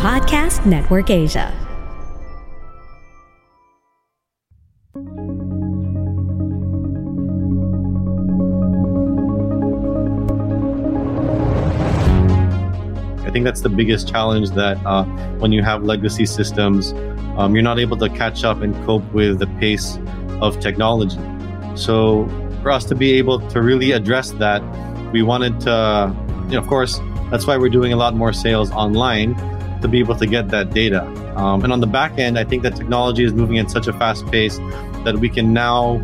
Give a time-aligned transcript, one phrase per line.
[0.00, 1.52] Podcast Network Asia.
[13.26, 15.04] I think that's the biggest challenge that uh,
[15.38, 16.94] when you have legacy systems,
[17.36, 19.98] um, you're not able to catch up and cope with the pace
[20.40, 21.20] of technology.
[21.74, 22.26] So,
[22.62, 24.62] for us to be able to really address that,
[25.12, 26.98] we wanted to, you know, of course,
[27.30, 29.36] that's why we're doing a lot more sales online
[29.82, 31.04] to be able to get that data.
[31.36, 33.92] Um, and on the back end, I think that technology is moving at such a
[33.92, 34.58] fast pace
[35.04, 36.00] that we can now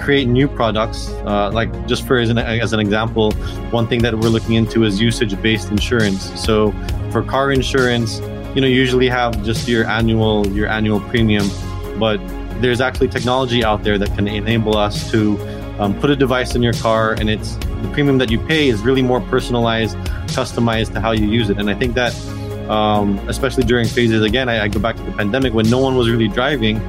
[0.00, 1.08] create new products.
[1.26, 3.32] Uh, like just for as an, as an example,
[3.70, 6.32] one thing that we're looking into is usage-based insurance.
[6.40, 6.72] So
[7.12, 8.20] for car insurance,
[8.54, 11.48] you know, you usually have just your annual your annual premium,
[11.98, 12.18] but
[12.60, 15.38] there's actually technology out there that can enable us to
[15.78, 18.80] um, put a device in your car, and it's the premium that you pay is
[18.82, 19.96] really more personalized,
[20.28, 21.58] customized to how you use it.
[21.58, 22.12] And I think that,
[22.70, 25.96] um, especially during phases, again, I, I go back to the pandemic when no one
[25.96, 26.80] was really driving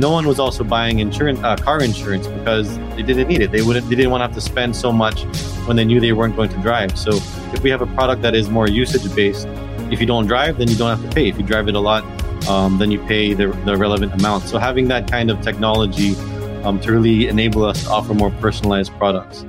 [0.00, 3.52] no one was also buying insurance, uh, car insurance because they didn't need it.
[3.52, 5.24] They wouldn't, they didn't want to have to spend so much
[5.66, 6.98] when they knew they weren't going to drive.
[6.98, 7.10] So
[7.52, 9.46] if we have a product that is more usage based,
[9.90, 11.28] if you don't drive, then you don't have to pay.
[11.28, 12.02] If you drive it a lot,
[12.48, 14.44] um, then you pay the, the relevant amount.
[14.44, 16.16] So having that kind of technology
[16.64, 19.44] um, to really enable us to offer more personalized products.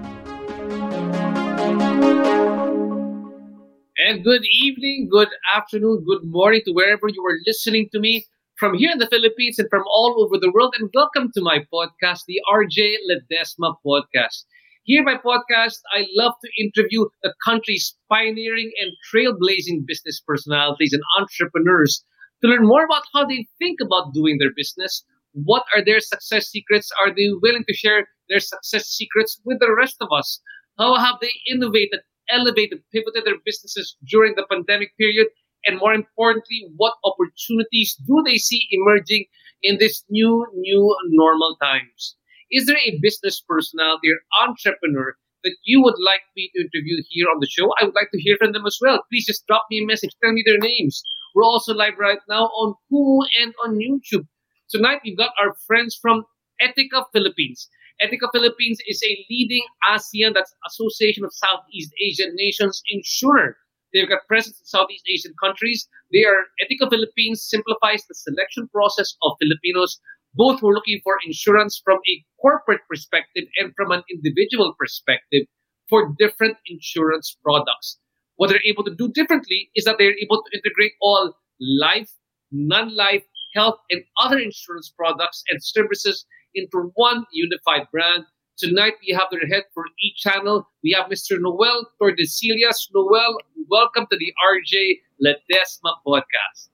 [4.12, 8.25] And good evening, good afternoon, good morning to wherever you are listening to me
[8.59, 10.75] from here in the Philippines and from all over the world.
[10.78, 14.44] And welcome to my podcast, the RJ Ledesma Podcast.
[14.84, 21.03] Here, my podcast, I love to interview the country's pioneering and trailblazing business personalities and
[21.18, 22.03] entrepreneurs
[22.44, 25.06] to learn more about how they think about doing their business.
[25.31, 26.91] What are their success secrets?
[27.02, 30.41] Are they willing to share their success secrets with the rest of us?
[30.78, 35.28] How have they innovated, elevated, pivoted their businesses during the pandemic period?
[35.66, 39.25] and more importantly, what opportunities do they see emerging
[39.64, 42.16] in this new, new normal times?
[42.52, 47.28] Is there a business personality or entrepreneur that you would like me to interview here
[47.34, 47.72] on the show?
[47.80, 49.03] I would like to hear from them as well.
[49.09, 51.02] Please just drop me a message, tell me their names.
[51.34, 54.28] We're also live right now on Kumu and on YouTube.
[54.70, 56.24] Tonight, we've got our friends from
[56.62, 57.70] Etiqa Philippines.
[58.03, 63.56] Etiqa Philippines is a leading ASEAN, that's Association of Southeast Asian Nations insurer
[63.94, 65.88] They've got presence in Southeast Asian countries.
[66.13, 70.00] They are Etiqa Philippines simplifies the selection process of Filipinos,
[70.34, 75.44] both who are looking for insurance from a corporate perspective and from an individual perspective
[75.90, 78.00] for different insurance products.
[78.38, 82.09] What they're able to do differently is that they're able to integrate all life,
[82.51, 83.23] non-life,
[83.53, 86.25] health, and other insurance products and services
[86.56, 88.25] into one unified brand
[88.62, 90.67] Tonight we have their head for E-channel.
[90.84, 91.41] We have Mr.
[91.41, 92.89] Noel Tordesillas.
[92.94, 96.69] Noel, welcome to the RJ Ledesma podcast.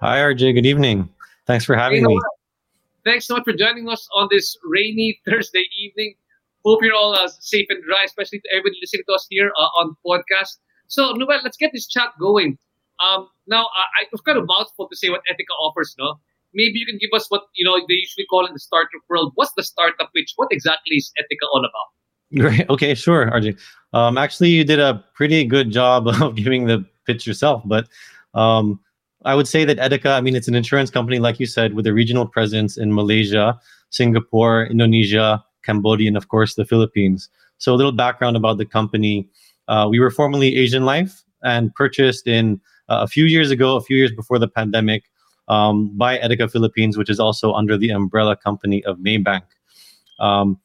[0.00, 0.54] Hi, RJ.
[0.54, 1.08] Good evening.
[1.46, 2.18] Thanks for having hey, me.
[3.04, 6.16] Thanks so much for joining us on this rainy Thursday evening.
[6.64, 9.80] Hope you're all uh, safe and dry, especially to everybody listening to us here uh,
[9.80, 10.56] on podcast.
[10.88, 12.58] So, Noel, let's get this chat going.
[12.98, 16.18] Um, now, I, I was kind of mouthful to say what Etiqa offers, no?
[16.54, 19.32] Maybe you can give us what you know they usually call in the startup world.
[19.34, 20.32] What's the startup pitch?
[20.36, 22.40] What exactly is Etiqa all about?
[22.40, 22.68] Great.
[22.68, 23.58] Okay, sure, RJ.
[23.92, 27.88] Um, actually, you did a pretty good job of giving the pitch yourself, but
[28.34, 28.80] um,
[29.24, 31.86] I would say that Etiqa, I mean, it's an insurance company, like you said, with
[31.86, 33.58] a regional presence in Malaysia,
[33.90, 37.28] Singapore, Indonesia, Cambodia, and of course, the Philippines.
[37.58, 39.28] So, a little background about the company.
[39.68, 43.80] Uh, we were formerly Asian Life and purchased in uh, a few years ago, a
[43.80, 45.04] few years before the pandemic,
[45.48, 49.42] um, by Etiqa Philippines, which is also under the umbrella company of Maybank.
[50.18, 50.58] Um,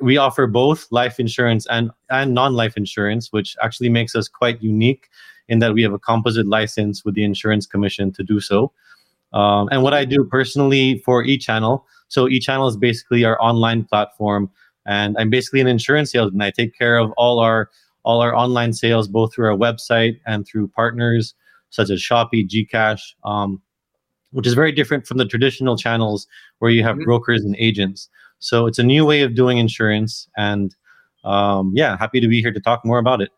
[0.00, 4.60] we offer both life insurance and, and non life insurance, which actually makes us quite
[4.62, 5.08] unique
[5.48, 8.72] in that we have a composite license with the Insurance Commission to do so.
[9.32, 14.50] Um, and what I do personally for eChannel, so eChannel is basically our online platform,
[14.86, 16.42] and I'm basically an insurance salesman.
[16.42, 17.70] I take care of all our
[18.04, 21.34] all our online sales, both through our website and through partners
[21.70, 23.60] such as Shopee, Gcash, um,
[24.32, 26.26] which is very different from the traditional channels
[26.58, 27.04] where you have mm-hmm.
[27.04, 28.08] brokers and agents.
[28.38, 30.74] So it's a new way of doing insurance, and
[31.24, 33.30] um, yeah, happy to be here to talk more about it.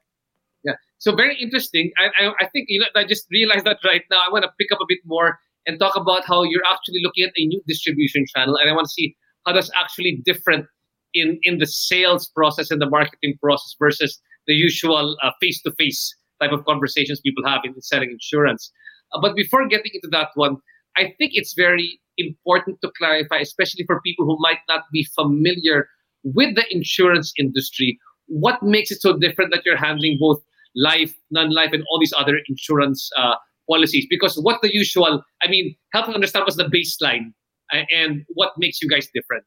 [0.63, 1.91] Yeah, so very interesting.
[1.99, 4.19] I, I, I think you know I just realized that right now.
[4.27, 7.25] I want to pick up a bit more and talk about how you're actually looking
[7.25, 9.17] at a new distribution channel, and I want to see
[9.47, 10.67] how that's actually different
[11.15, 16.15] in in the sales process and the marketing process versus the usual face to face
[16.41, 18.73] type of conversations people have in selling insurance.
[19.13, 20.57] Uh, but before getting into that one,
[20.97, 25.89] I think it's very important to clarify, especially for people who might not be familiar
[26.23, 30.43] with the insurance industry, what makes it so different that you're handling both
[30.77, 33.35] life, non-life, and all these other insurance uh,
[33.69, 34.07] policies?
[34.09, 37.33] Because what the usual, I mean, help us understand what's the baseline
[37.73, 39.45] uh, and what makes you guys different.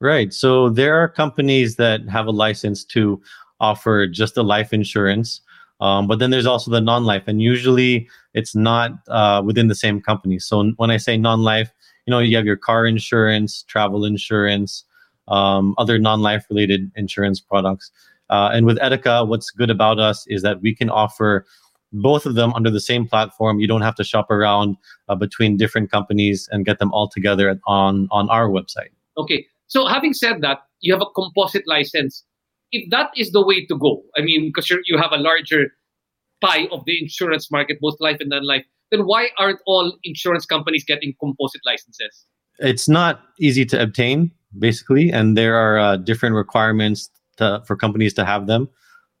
[0.00, 0.32] Right.
[0.32, 3.20] So there are companies that have a license to
[3.60, 5.40] offer just a life insurance.
[5.80, 10.00] Um, but then there's also the non-life, and usually it's not uh, within the same
[10.00, 10.38] company.
[10.38, 11.70] So when I say non-life,
[12.06, 14.84] you know, you have your car insurance, travel insurance,
[15.28, 17.90] um, other non-life related insurance products.
[18.30, 21.44] Uh, and with Etiqa, what's good about us is that we can offer
[21.92, 23.60] both of them under the same platform.
[23.60, 24.76] You don't have to shop around
[25.08, 28.90] uh, between different companies and get them all together on on our website.
[29.16, 29.46] Okay.
[29.68, 32.24] So having said that, you have a composite license.
[32.72, 35.68] If that is the way to go, I mean, because you have a larger
[36.40, 40.84] pie of the insurance market, both life and non-life, then why aren't all insurance companies
[40.84, 42.24] getting composite licenses?
[42.58, 48.14] It's not easy to obtain basically, and there are uh, different requirements to, for companies
[48.14, 48.68] to have them.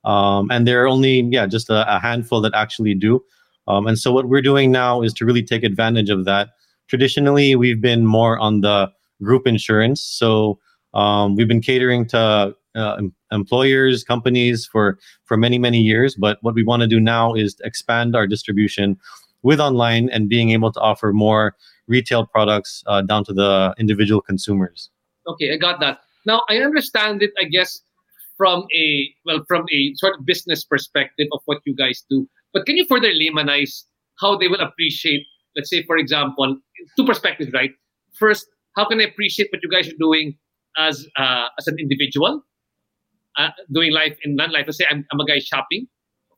[0.04, 3.22] Um, and there are only yeah just a, a handful that actually do.
[3.68, 6.50] Um, and so what we're doing now is to really take advantage of that.
[6.88, 8.90] Traditionally, we've been more on the
[9.22, 10.58] group insurance, so
[10.94, 13.00] um, we've been catering to uh,
[13.32, 16.14] employers, companies for for many many years.
[16.14, 18.98] But what we want to do now is expand our distribution
[19.42, 21.54] with online and being able to offer more
[21.86, 24.90] retail products uh, down to the individual consumers.
[25.26, 26.00] Okay, I got that.
[26.24, 27.80] Now I understand it, I guess,
[28.36, 32.28] from a well, from a sort of business perspective of what you guys do.
[32.52, 33.84] But can you further laymanize
[34.20, 35.26] how they will appreciate,
[35.56, 36.56] let's say, for example,
[36.96, 37.70] two perspectives, right?
[38.18, 38.46] First,
[38.76, 40.36] how can I appreciate what you guys are doing
[40.76, 42.42] as uh, as an individual,
[43.38, 44.64] uh, doing life and non-life?
[44.66, 45.86] Let's say I'm, I'm a guy shopping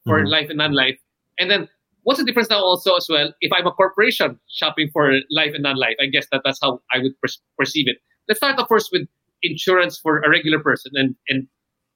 [0.05, 0.29] for mm-hmm.
[0.29, 0.99] life and non-life,
[1.39, 1.69] and then
[2.03, 5.63] what's the difference now also as well if I'm a corporation shopping for life and
[5.63, 5.97] non-life?
[6.01, 7.29] I guess that that's how I would per-
[7.59, 7.97] perceive it
[8.29, 9.09] let's start off first with
[9.43, 11.47] insurance for a regular person and and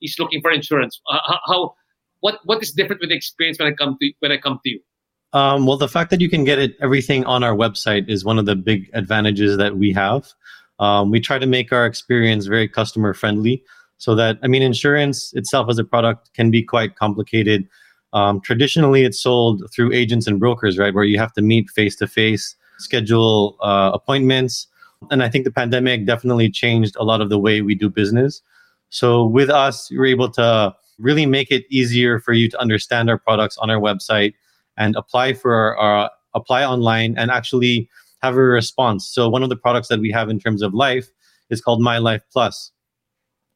[0.00, 1.75] he's looking for insurance uh, how
[2.20, 4.70] what what is different with the experience when i come to when i come to
[4.70, 4.81] you
[5.34, 8.38] um, well the fact that you can get it everything on our website is one
[8.38, 10.32] of the big advantages that we have
[10.78, 13.62] um, we try to make our experience very customer friendly
[14.02, 17.69] so that i mean insurance itself as a product can be quite complicated
[18.12, 21.96] um, traditionally it's sold through agents and brokers right where you have to meet face
[21.96, 24.66] to face schedule uh, appointments
[25.10, 28.43] and I think the pandemic definitely changed a lot of the way we do business.
[28.90, 33.19] So with us, we're able to really make it easier for you to understand our
[33.19, 34.34] products on our website
[34.76, 37.88] and apply for our, our apply online and actually
[38.22, 39.06] have a response.
[39.06, 41.08] So one of the products that we have in terms of life
[41.50, 42.70] is called My Life Plus.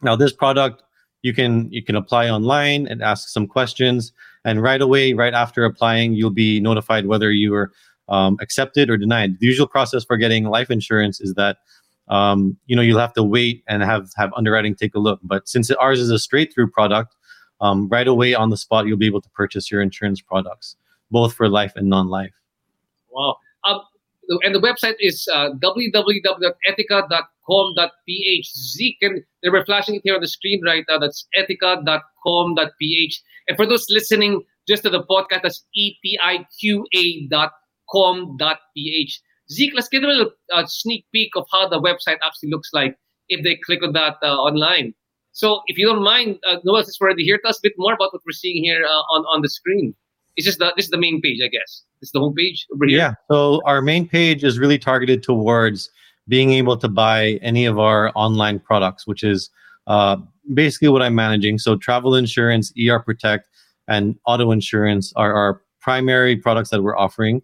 [0.02, 0.82] Now this product
[1.22, 4.12] you can you can apply online and ask some questions
[4.44, 7.72] and right away right after applying you'll be notified whether you are
[8.08, 9.38] um, accepted or denied.
[9.40, 11.58] The usual process for getting life insurance is that
[12.08, 15.20] um, you know you'll have to wait and have have underwriting take a look.
[15.22, 17.16] But since ours is a straight through product,
[17.60, 20.76] um, right away on the spot you'll be able to purchase your insurance products,
[21.10, 22.34] both for life and non-life.
[23.10, 23.38] Wow.
[24.42, 28.52] And the website is uh, www.etiqa.com.ph.
[28.54, 30.98] Zeke, and they were flashing it here on the screen right now.
[30.98, 33.22] That's etiqa.com.ph.
[33.48, 37.50] And for those listening just to the podcast, that's etiqa.com
[37.90, 39.20] com.ph.
[39.50, 42.96] Zeke, let's get a little uh, sneak peek of how the website actually looks like
[43.28, 44.94] if they click on that uh, online.
[45.32, 47.74] So, if you don't mind, uh, Noel, since we're already here, tell us a bit
[47.76, 49.94] more about what we're seeing here uh, on, on the screen.
[50.36, 51.82] It's just the, this is the main page, I guess.
[52.02, 52.98] It's the homepage over here.
[52.98, 53.14] Yeah.
[53.30, 55.90] So, our main page is really targeted towards
[56.28, 59.50] being able to buy any of our online products, which is
[59.86, 60.16] uh,
[60.52, 61.58] basically what I'm managing.
[61.58, 63.48] So, travel insurance, ER Protect,
[63.88, 67.40] and auto insurance are our primary products that we're offering.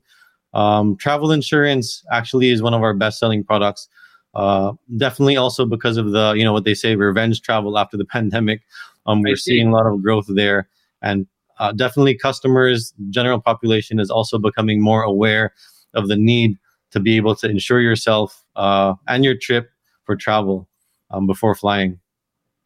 [0.55, 3.89] Um, travel insurance actually is one of our best selling products.
[4.35, 8.05] Uh, definitely also because of the, you know, what they say, revenge travel after the
[8.17, 8.63] pandemic.
[9.07, 10.69] Um, we're seeing a lot of growth there.
[11.01, 11.27] And
[11.59, 15.53] uh, definitely customers, general population is also becoming more aware
[15.95, 16.59] of the need
[16.91, 19.71] to be able to insure yourself uh, and your trip
[20.05, 20.69] for travel
[21.11, 21.99] um, before flying.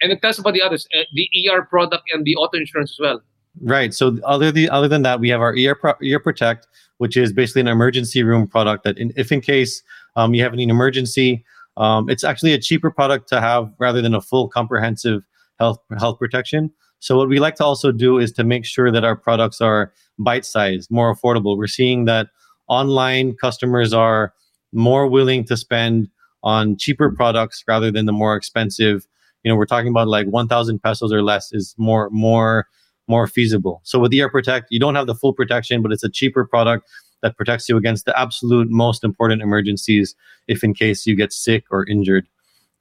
[0.02, 2.98] And it tells about the others, uh, the ER product and the auto insurance as
[3.00, 3.22] well.
[3.62, 3.94] Right.
[3.94, 6.66] So other the other than that, we have our ear Pro- ear protect,
[6.98, 9.82] which is basically an emergency room product that, in, if in case
[10.14, 11.42] um, you have any emergency,
[11.78, 15.26] um, it's actually a cheaper product to have rather than a full comprehensive
[15.58, 16.70] health health protection.
[17.00, 19.92] So what we like to also do is to make sure that our products are
[20.18, 21.56] bite-sized, more affordable.
[21.56, 22.28] We're seeing that
[22.68, 24.32] online customers are
[24.72, 26.08] more willing to spend
[26.42, 29.06] on cheaper products rather than the more expensive.
[29.42, 32.66] You know, we're talking about like 1,000 pesos or less is more more
[33.08, 33.80] more feasible.
[33.84, 36.88] So with ER Protect, you don't have the full protection, but it's a cheaper product
[37.22, 40.14] that protects you against the absolute most important emergencies
[40.48, 42.26] if in case you get sick or injured.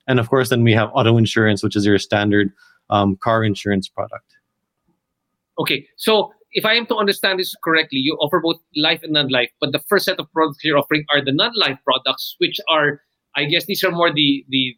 [0.07, 2.51] And of course, then we have auto insurance, which is your standard
[2.89, 4.25] um, car insurance product.
[5.59, 9.49] Okay, so if I am to understand this correctly, you offer both life and non-life,
[9.59, 13.01] but the first set of products you're offering are the non-life products, which are,
[13.35, 14.75] I guess, these are more the the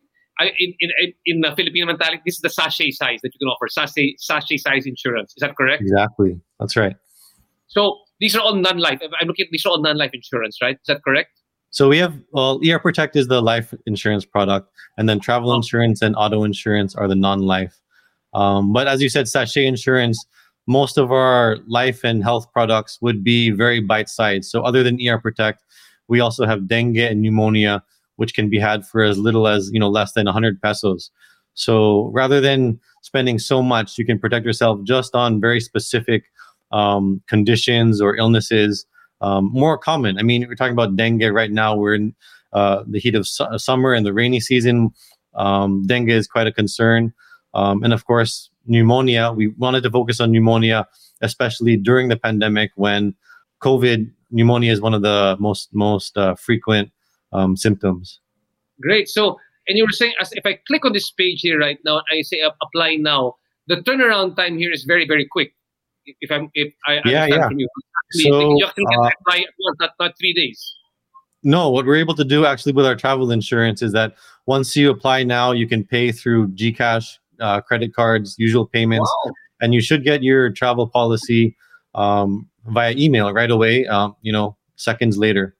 [0.59, 3.67] in in in the Filipino mentality, this is the sachet size that you can offer
[3.67, 5.33] sachet sachet size insurance.
[5.35, 5.81] Is that correct?
[5.81, 6.95] Exactly, that's right.
[7.67, 8.99] So these are all non-life.
[9.19, 10.75] I'm looking at these are all non-life insurance, right?
[10.75, 11.29] Is that correct?
[11.71, 15.55] So we have well, ER Protect is the life insurance product, and then travel oh.
[15.55, 17.75] insurance and auto insurance are the non-life.
[18.38, 20.24] Um, but as you said, sachet insurance,
[20.67, 24.46] most of our life and health products would be very bite-sized.
[24.46, 25.63] So other than ER Protect,
[26.08, 27.84] we also have dengue and pneumonia,
[28.17, 31.10] which can be had for as little as you know less than 100 pesos.
[31.56, 36.25] So rather than spending so much, you can protect yourself just on very specific
[36.72, 38.86] um, conditions or illnesses.
[39.20, 40.20] Um, more common.
[40.20, 41.75] I mean, we're talking about dengue right now.
[41.75, 42.15] We're in
[42.53, 44.91] uh, the heat of su- summer and the rainy season.
[45.34, 47.13] Um, dengue is quite a concern.
[47.54, 49.32] Um, and of course, pneumonia.
[49.32, 50.88] We wanted to focus on pneumonia,
[51.22, 53.16] especially during the pandemic when
[53.62, 56.92] COVID pneumonia is one of the most most uh, frequent
[57.34, 58.20] um, symptoms.
[58.82, 59.10] Great.
[59.10, 59.38] So,
[59.68, 62.22] and you were saying, as if I click on this page here right now, I
[62.22, 63.36] say uh, apply now.
[63.68, 65.54] The turnaround time here is very very quick.
[66.22, 67.48] If I'm if I yeah yeah.
[67.48, 67.68] From you.
[68.12, 70.75] So, you can uh, apply at once, not, not three days.
[71.44, 74.89] No, what we're able to do actually with our travel insurance is that once you
[74.89, 79.34] apply now, you can pay through GCash uh, credit cards, usual payments, wow.
[79.62, 81.56] and you should get your travel policy
[81.96, 83.86] um, via email right away.
[83.88, 85.56] Um, you know, seconds later.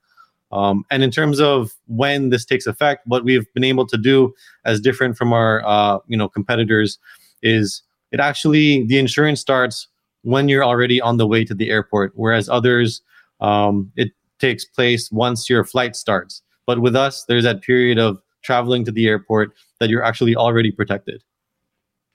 [0.50, 4.32] Um, and in terms of when this takes effect, what we've been able to do,
[4.64, 6.98] as different from our uh, you know competitors,
[7.42, 7.82] is
[8.12, 9.88] it actually the insurance starts
[10.22, 13.02] when you're already on the way to the airport, whereas others
[13.40, 16.42] um, it takes place once your flight starts.
[16.66, 20.70] But with us, there's that period of traveling to the airport that you're actually already
[20.70, 21.22] protected.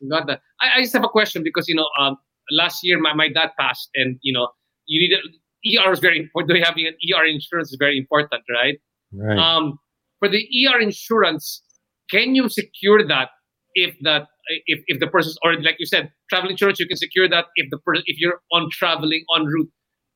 [0.10, 0.42] Got that.
[0.62, 2.18] I, I just have a question because you know, um,
[2.52, 4.50] last year my, my dad passed, and you know,
[4.86, 6.64] you need ER is very important.
[6.64, 8.80] Having an ER insurance is very important, right?
[9.14, 9.38] Right.
[9.38, 9.80] Um,
[10.20, 11.62] for the ER insurance,
[12.10, 13.30] can you secure that
[13.76, 14.28] if that
[14.68, 17.70] if, if the person's or like you said, travel insurance, you can secure that if
[17.72, 19.70] the person if you're on traveling en route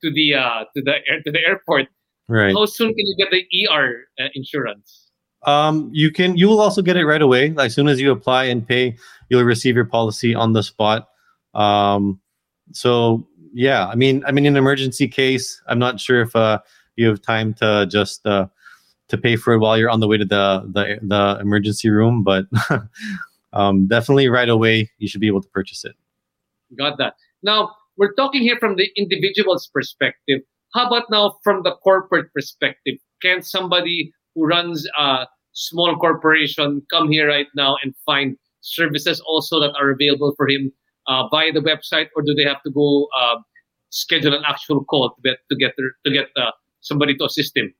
[0.03, 1.88] to the uh to the air, to the airport.
[2.29, 2.53] Right.
[2.53, 5.07] How soon can you get the ER uh, insurance?
[5.48, 6.38] Um, you can.
[6.38, 7.56] You will also get it right away.
[7.58, 8.98] As soon as you apply and pay,
[9.30, 11.08] you'll receive your policy on the spot.
[11.54, 12.20] Um,
[12.74, 16.60] so yeah, I mean, I mean, in an emergency case, I'm not sure if uh,
[16.98, 18.48] you have time to just uh,
[19.08, 22.24] to pay for it while you're on the way to the the, the emergency room,
[22.24, 22.46] but
[23.54, 25.96] um, definitely right away you should be able to purchase it.
[26.77, 27.13] Got that.
[27.42, 30.42] Now we're talking here from the individual's perspective.
[30.74, 32.96] How about now from the corporate perspective?
[33.22, 35.25] Can somebody who runs a
[35.58, 40.72] small corporation come here right now and find services also that are available for him
[41.08, 43.38] uh, via the website, or do they have to go uh,
[43.90, 47.58] schedule an actual call to get to get their, to get uh, somebody to assist
[47.58, 47.74] him?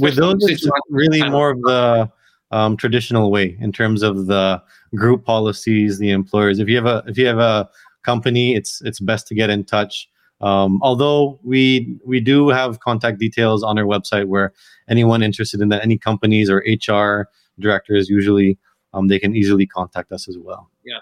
[0.00, 2.10] With those, it's really more of the
[2.50, 4.62] um, traditional way in terms of the
[4.94, 6.58] group policies, the employers.
[6.58, 7.68] If you have a if you have a
[8.02, 10.08] company, it's it's best to get in touch.
[10.42, 14.52] Um, although we we do have contact details on our website where
[14.88, 17.28] anyone interested in that, any companies or HR
[17.60, 18.58] directors usually
[18.94, 20.70] um, they can easily contact us as well.
[20.84, 20.98] Yeah.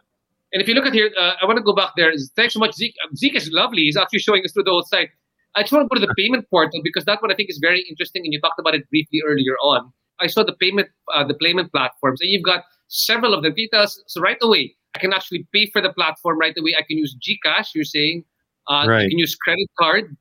[0.53, 2.13] And if you look at here, uh, I want to go back there.
[2.37, 2.95] Thanks so much, Zeke.
[3.05, 3.83] Um, Zeke is lovely.
[3.83, 5.11] He's actually showing us through the whole site.
[5.57, 7.59] I just want to go to the payment portal because that's what I think is
[7.59, 9.93] very interesting, and you talked about it briefly earlier on.
[10.21, 13.55] I saw the payment, uh, the payment platforms, and you've got several of them.
[13.55, 14.03] Details.
[14.07, 16.75] So right away, I can actually pay for the platform right away.
[16.79, 17.75] I can use GCash.
[17.75, 18.25] You're saying,
[18.71, 19.05] uh, right.
[19.05, 20.17] You can use credit card.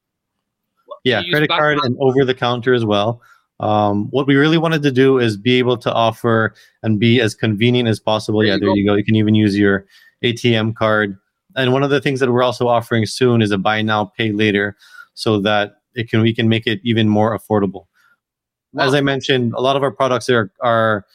[1.03, 3.21] Yeah, credit card and over the counter as well.
[3.59, 7.35] Um, what we really wanted to do is be able to offer and be as
[7.35, 8.39] convenient as possible.
[8.39, 8.75] There yeah, you there go.
[8.75, 8.95] you go.
[8.95, 9.85] You can even use your
[10.23, 11.17] ATM card.
[11.55, 14.31] And one of the things that we're also offering soon is a buy now, pay
[14.31, 14.77] later,
[15.13, 17.85] so that it can we can make it even more affordable.
[18.73, 18.85] Wow.
[18.85, 21.05] As I mentioned, a lot of our products are are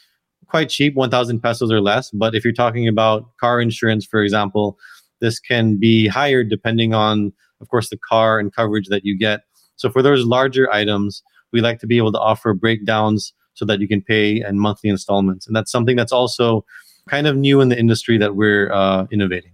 [0.47, 2.11] quite cheap, one thousand pesos or less.
[2.11, 4.79] But if you're talking about car insurance, for example,
[5.25, 9.40] this can be higher depending on, of course, the car and coverage that you get.
[9.76, 13.81] So for those larger items, we like to be able to offer breakdowns so that
[13.81, 15.47] you can pay in monthly installments.
[15.47, 16.64] And that's something that's also
[17.09, 19.52] kind of new in the industry that we're uh, innovating.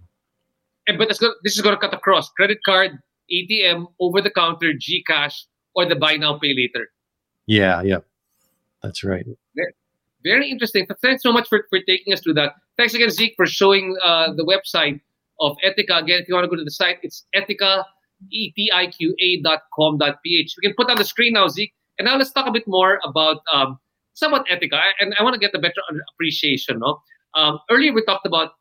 [0.87, 1.21] And, but this
[1.55, 2.91] is going to cut across credit card,
[3.31, 5.43] ATM, over the counter, GCash,
[5.75, 6.89] or the buy now, pay later.
[7.45, 7.99] Yeah, yeah.
[8.83, 9.25] That's right.
[9.55, 9.73] Very,
[10.23, 10.87] very interesting.
[11.01, 12.53] Thanks so much for, for taking us through that.
[12.77, 15.01] Thanks again, Zeke, for showing uh, the website
[15.41, 16.01] of Etiqa.
[16.03, 17.83] Again, if you want to go to the site, it's etiqa,
[18.31, 18.65] E-T-I-Q-A.com.ph.
[20.23, 21.73] We can put on the screen now, Zeke.
[21.97, 23.77] And now let's talk a bit more about um,
[24.13, 24.79] somewhat Etiqa.
[24.99, 25.81] And I want to get a better
[26.13, 26.79] appreciation.
[26.79, 26.99] No?
[27.35, 28.51] Um, earlier we talked about,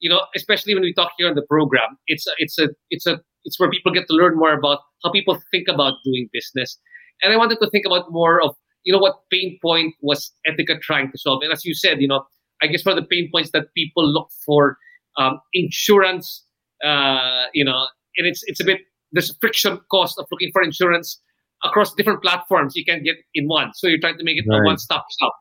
[0.00, 3.06] you know, especially when we talk here on the program, it's a, it's a, it's
[3.06, 6.78] a, it's where people get to learn more about how people think about doing business.
[7.22, 10.80] And I wanted to think about more of, you know, what pain point was Etiqa
[10.80, 11.42] trying to solve.
[11.42, 12.24] And as you said, you know,
[12.62, 14.76] I guess one of the pain points that people look for
[15.16, 16.44] um, insurance,
[16.84, 18.80] uh, you know, and it's it's a bit
[19.12, 21.20] there's friction cost of looking for insurance
[21.64, 22.74] across different platforms.
[22.74, 24.60] You can get in one, so you're trying to make it right.
[24.60, 25.34] a one-stop shop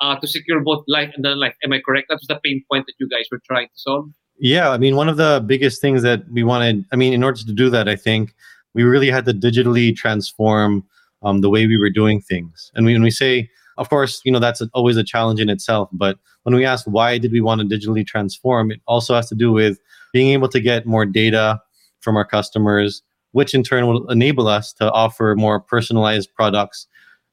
[0.00, 1.54] uh, to secure both life and non-life.
[1.62, 2.06] Am I correct?
[2.08, 4.10] That's the pain point that you guys were trying to solve.
[4.40, 7.38] Yeah, I mean, one of the biggest things that we wanted, I mean, in order
[7.38, 8.34] to do that, I think
[8.72, 10.86] we really had to digitally transform
[11.22, 12.70] um, the way we were doing things.
[12.74, 15.88] And when we say, of course, you know, that's always a challenge in itself.
[15.92, 19.34] But when we ask why did we want to digitally transform, it also has to
[19.34, 19.78] do with
[20.12, 21.60] being able to get more data
[22.00, 26.86] from our customers, which in turn will enable us to offer more personalized products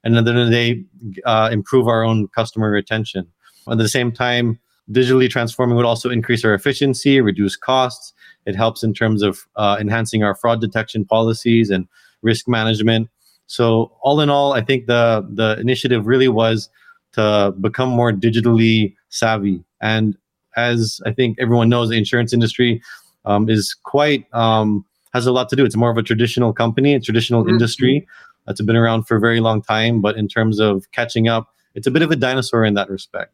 [0.06, 0.84] and at the end of the day,
[1.26, 3.28] uh, improve our own customer retention.
[3.70, 4.60] At the same time,
[4.92, 8.14] digitally transforming would also increase our efficiency, reduce costs.
[8.46, 11.88] It helps in terms of uh, enhancing our fraud detection policies and
[12.22, 13.10] risk management.
[13.48, 16.70] So all in all, I think the the initiative really was
[17.14, 19.64] to become more digitally savvy.
[19.82, 20.18] And
[20.56, 22.82] as I think everyone knows, the insurance industry
[23.26, 25.66] um, is quite um, has a lot to do.
[25.66, 27.52] It's more of a traditional company, a traditional mm-hmm.
[27.52, 28.08] industry
[28.46, 30.02] that's been around for a very long time.
[30.02, 33.34] But in terms of catching up, it's a bit of a dinosaur in that respect.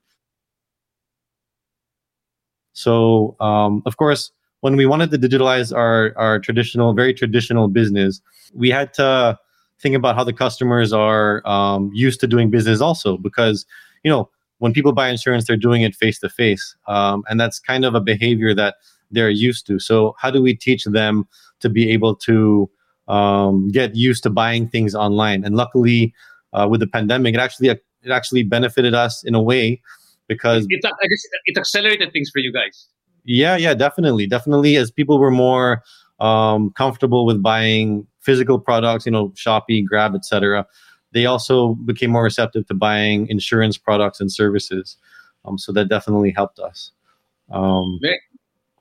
[2.74, 8.22] So, um, of course, when we wanted to digitalize our, our traditional, very traditional business,
[8.53, 9.38] we had to
[9.81, 13.65] think about how the customers are um, used to doing business also because,
[14.03, 16.75] you know, when people buy insurance, they're doing it face to face.
[16.87, 18.75] And that's kind of a behavior that
[19.09, 19.79] they're used to.
[19.79, 21.27] So, how do we teach them
[21.61, 22.70] to be able to
[23.07, 25.44] um, get used to buying things online.
[25.44, 26.13] And luckily,
[26.53, 29.81] uh, with the pandemic, it actually it actually benefited us in a way
[30.27, 32.87] because it, I guess it accelerated things for you guys.
[33.24, 34.75] Yeah, yeah, definitely, definitely.
[34.77, 35.83] As people were more
[36.22, 40.66] um, comfortable with buying physical products, you know, Shopee, Grab, etc.,
[41.14, 44.96] they also became more receptive to buying insurance products and services.
[45.44, 46.92] Um, so that definitely helped us.
[47.51, 48.22] Um, very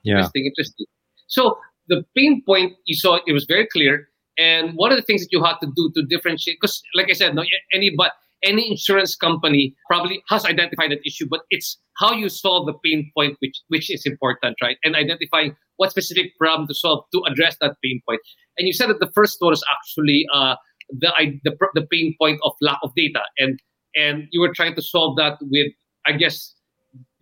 [0.04, 0.16] yeah.
[0.16, 0.86] interesting, interesting.
[1.26, 5.20] So the pain point you saw, it was very clear and one of the things
[5.22, 8.70] that you had to do to differentiate, because like I said, no, any but any
[8.70, 13.36] insurance company probably has identified that issue, but it's how you solve the pain point
[13.40, 14.76] which which is important, right?
[14.84, 18.20] And identifying what specific problem to solve to address that pain point.
[18.58, 20.56] And you said that the first one is actually uh,
[20.90, 21.12] the,
[21.44, 23.58] the the pain point of lack of data, and
[23.94, 25.72] and you were trying to solve that with,
[26.06, 26.54] I guess,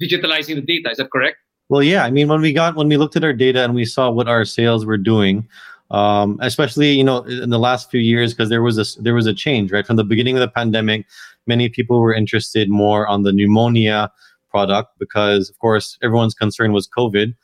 [0.02, 0.90] digitalizing the data.
[0.90, 1.36] Is that correct?
[1.68, 2.04] Well, yeah.
[2.04, 4.28] I mean, when we got when we looked at our data and we saw what
[4.28, 5.46] our sales were doing,
[5.90, 9.26] um, especially you know in the last few years because there was a there was
[9.26, 11.06] a change right from the beginning of the pandemic.
[11.46, 14.10] Many people were interested more on the pneumonia
[14.50, 17.34] product because of course everyone's concern was COVID.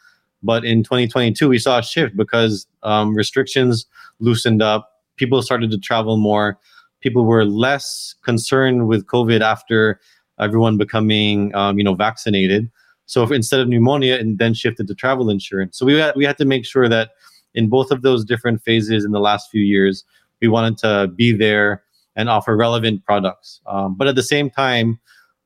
[0.42, 3.86] But in 2022, we saw a shift because um, restrictions
[4.20, 4.90] loosened up.
[5.16, 6.58] People started to travel more.
[7.00, 10.00] People were less concerned with COVID after
[10.38, 12.70] everyone becoming, um, you know, vaccinated.
[13.06, 15.78] So instead of pneumonia, and then shifted to travel insurance.
[15.78, 17.10] So we had, we had to make sure that
[17.54, 20.04] in both of those different phases in the last few years,
[20.40, 21.82] we wanted to be there
[22.16, 23.60] and offer relevant products.
[23.66, 24.98] Um, but at the same time,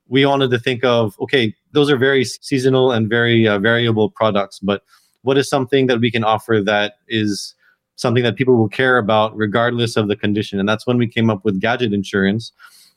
[0.09, 4.59] we wanted to think of okay, those are very seasonal and very uh, variable products,
[4.59, 4.83] but
[5.23, 7.55] what is something that we can offer that is
[7.97, 10.59] something that people will care about regardless of the condition?
[10.59, 12.53] And that's when we came up with gadget insurance,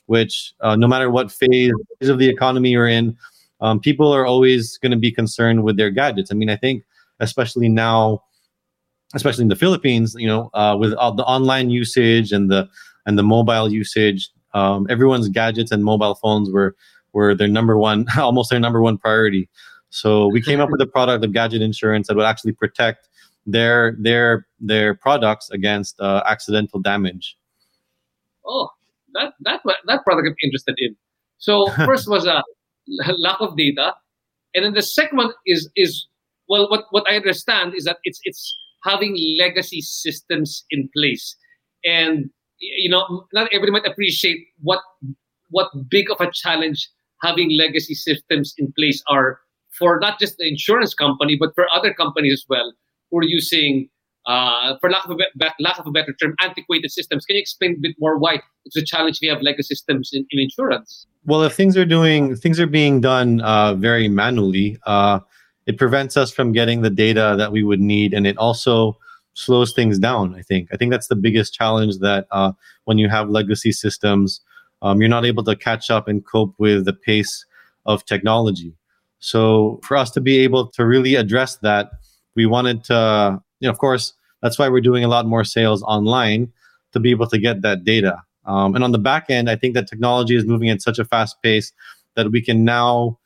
[0.05, 3.17] which uh, no matter what phase of the economy you're in,
[3.59, 6.31] um, people are always going to be concerned with their gadgets.
[6.31, 6.83] I mean, I think
[7.19, 8.23] especially now
[9.13, 12.69] especially in the Philippines, you know, uh, with all the online usage and the
[13.05, 16.75] and the mobile usage, um, everyone's gadgets and mobile phones were
[17.13, 19.49] were their number one, almost their number one priority.
[19.89, 23.09] So we came up with a product of gadget insurance that would actually protect
[23.45, 27.37] their their their products against uh, accidental damage.
[28.45, 28.69] Oh,
[29.13, 30.95] that that that product I'm interested in.
[31.37, 32.43] So first was a
[33.17, 33.95] lack of data,
[34.55, 36.07] and then the second one is is
[36.47, 41.35] well, what what I understand is that it's it's having legacy systems in place.
[41.83, 44.81] And you know, not everybody might appreciate what
[45.49, 46.89] what big of a challenge
[47.23, 49.39] having legacy systems in place are
[49.77, 52.73] for not just the insurance company, but for other companies as well
[53.09, 53.89] who are using,
[54.25, 57.25] uh, for lack of, a be- lack of a better term, antiquated systems.
[57.25, 60.25] Can you explain a bit more why it's a challenge we have legacy systems in,
[60.31, 61.07] in insurance?
[61.25, 65.19] Well, if things are doing things are being done uh, very manually, uh,
[65.67, 68.97] it prevents us from getting the data that we would need, and it also
[69.33, 70.35] slows things down.
[70.35, 70.69] I think.
[70.73, 72.51] I think that's the biggest challenge that uh,
[72.85, 74.41] when you have legacy systems,
[74.81, 77.45] um, you're not able to catch up and cope with the pace
[77.85, 78.73] of technology.
[79.19, 81.91] So for us to be able to really address that,
[82.35, 85.83] we wanted to, you know, of course, that's why we're doing a lot more sales
[85.83, 86.51] online
[86.93, 88.17] to be able to get that data.
[88.45, 91.05] Um, and on the back end, I think that technology is moving at such a
[91.05, 91.71] fast pace
[92.15, 93.19] that we can now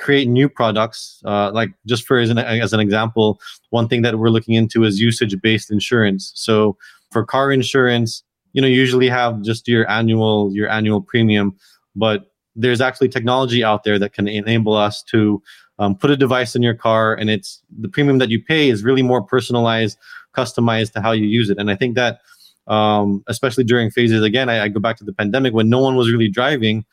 [0.00, 1.22] create new products.
[1.24, 4.84] Uh, like just for as an, as an example, one thing that we're looking into
[4.84, 6.32] is usage-based insurance.
[6.34, 6.76] So
[7.10, 11.56] for car insurance, you know, you usually have just your annual your annual premium,
[11.94, 15.40] but there's actually technology out there that can enable us to
[15.78, 18.82] um, put a device in your car, and it's the premium that you pay is
[18.82, 19.96] really more personalized,
[20.36, 21.58] customized to how you use it.
[21.58, 22.20] And I think that
[22.66, 25.96] um, especially during phases again, I, I, go back to the pandemic when no one
[25.96, 26.84] was really driving.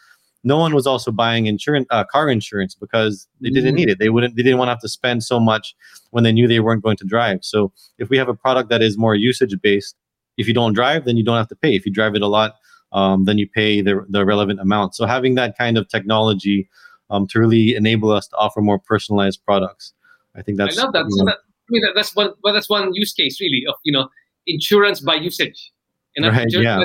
[0.43, 3.76] No one was also buying insurance, uh, car insurance, because they didn't mm-hmm.
[3.76, 4.00] need it.
[4.00, 4.36] They wouldn't.
[4.36, 5.76] They didn't want to have to spend so much
[6.12, 7.39] when they knew they weren't going to drive.
[7.41, 9.95] So if we have a product that is more usage based,
[10.38, 11.76] if you don't drive, then you don't have to pay.
[11.76, 12.56] If you drive it a lot,
[12.91, 14.95] um, then you pay the the relevant amount.
[14.95, 16.69] So having that kind of technology
[17.10, 19.93] um, to really enable us to offer more personalized products,
[20.36, 20.78] I think that's.
[20.78, 21.06] I love that.
[21.10, 22.32] You know, so that I mean, that's one.
[22.43, 24.08] Well, that's one use case really of you know
[24.45, 25.71] insurance by usage.
[26.15, 26.82] And right, yeah.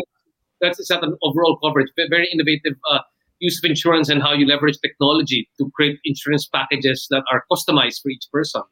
[0.60, 1.88] that's, that's an overall coverage.
[1.96, 2.98] Very innovative uh,
[3.42, 8.00] use of insurance and how you leverage technology to create insurance packages that are customized
[8.02, 8.62] for each person.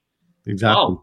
[0.46, 0.80] Exactly.
[0.80, 1.02] Wow.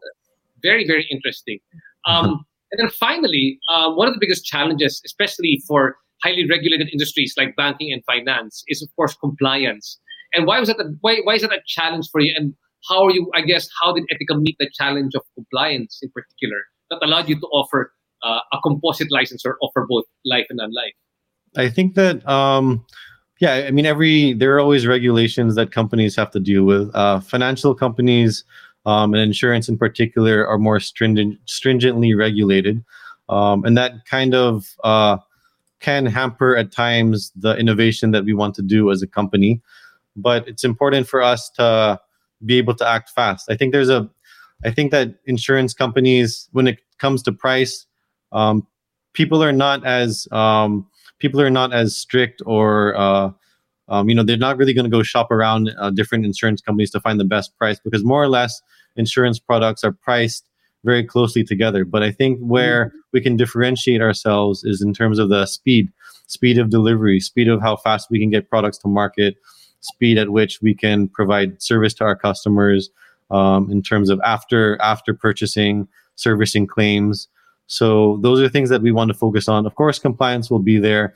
[0.64, 1.60] Very, very interesting.
[2.06, 7.34] Um, and then finally, uh, one of the biggest challenges, especially for highly regulated industries
[7.38, 10.00] like banking and finance, is of course compliance.
[10.34, 10.80] And why was that?
[10.80, 12.34] A, why, why is that a challenge for you?
[12.36, 12.54] And
[12.90, 13.30] how are you?
[13.36, 16.60] I guess how did Etiqa meet the challenge of compliance in particular?
[16.90, 20.94] that allowed you to offer uh, a composite license or offer both life and non-life?
[21.56, 22.86] I think that um,
[23.40, 26.94] yeah, I mean every there are always regulations that companies have to deal with.
[26.96, 28.44] Uh, financial companies
[28.86, 32.84] um, and insurance in particular are more stringent, stringently regulated,
[33.30, 35.18] um, and that kind of uh,
[35.80, 39.62] can hamper at times the innovation that we want to do as a company.
[40.16, 42.00] But it's important for us to
[42.46, 43.50] be able to act fast.
[43.50, 44.10] I think there's a
[44.66, 47.86] I think that insurance companies, when it comes to price,
[48.32, 48.66] um,
[49.14, 50.88] people are not as um,
[51.20, 53.32] people are not as strict or uh,
[53.90, 56.92] um, you know they're not really going to go shop around uh, different insurance companies
[56.92, 58.62] to find the best price because more or less
[58.96, 60.48] insurance products are priced
[60.84, 61.86] very closely together.
[61.86, 62.98] But I think where mm-hmm.
[63.14, 65.92] we can differentiate ourselves is in terms of the speed,
[66.28, 69.36] speed of delivery, speed of how fast we can get products to market,
[69.82, 72.90] speed at which we can provide service to our customers
[73.32, 77.28] um, in terms of after after purchasing, servicing claims.
[77.68, 79.66] So those are things that we want to focus on.
[79.66, 81.14] Of course, compliance will be there,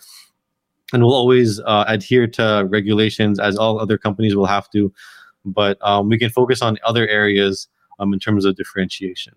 [0.93, 4.93] and we'll always uh, adhere to regulations as all other companies will have to.
[5.43, 7.67] But um, we can focus on other areas
[7.99, 9.33] um, in terms of differentiation.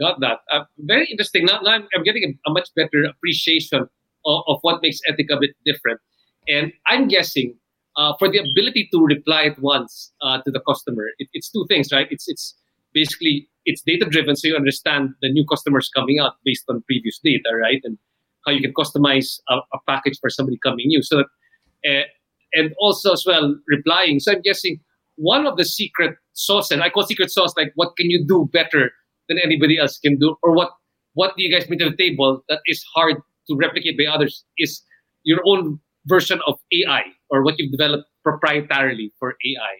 [0.00, 0.40] Got that.
[0.50, 1.44] Uh, very interesting.
[1.44, 3.88] Now, now I'm, I'm, getting a, a, much better appreciation of,
[4.24, 6.00] of what makes Etiqa a bit different.
[6.48, 7.54] And I'm guessing
[7.96, 11.04] uh, for the ability to reply at once uh, to the customer.
[11.18, 12.06] It, it's two things, right?
[12.10, 12.56] It's it's
[12.94, 17.20] basically it's data driven, so you understand the new customers coming out based on previous
[17.22, 17.80] data, right?
[17.84, 17.96] And
[18.44, 21.02] how you can customize a, a package for somebody coming new.
[21.02, 22.02] So uh,
[22.54, 24.20] and also as well replying.
[24.20, 24.80] So I'm guessing
[25.16, 28.48] one of the secret sauce, and I call secret sauce like what can you do
[28.52, 28.90] better
[29.28, 30.70] than anybody else can do, or what
[31.14, 33.16] what do you guys bring to the table that is hard
[33.48, 34.82] to replicate by others is
[35.24, 39.74] your own version of AI or what you've developed proprietarily for AI.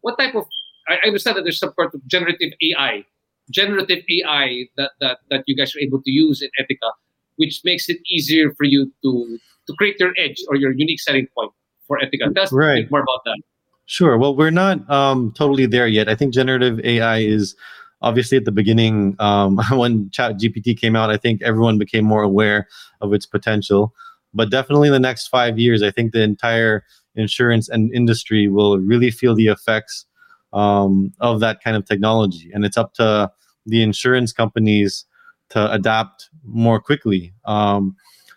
[0.00, 0.44] What type of
[0.88, 3.04] I understand that there's some sort of generative AI,
[3.50, 6.90] generative AI that, that, that you guys are able to use in Etiqa,
[7.36, 11.26] which makes it easier for you to to create your edge or your unique selling
[11.36, 11.52] point
[11.86, 12.34] for Etiqa.
[12.34, 12.90] Tell us right.
[12.90, 13.38] more about that.
[13.84, 14.18] Sure.
[14.18, 16.08] Well, we're not um, totally there yet.
[16.08, 17.54] I think generative AI is
[18.02, 21.10] obviously at the beginning um, when Chat GPT came out.
[21.10, 22.68] I think everyone became more aware
[23.00, 23.94] of its potential.
[24.34, 28.78] But definitely in the next five years, I think the entire insurance and industry will
[28.78, 30.06] really feel the effects
[30.52, 32.50] um, of that kind of technology.
[32.52, 33.30] And it's up to
[33.66, 35.04] the insurance companies
[35.50, 37.32] to adapt more quickly.
[37.44, 37.96] Um,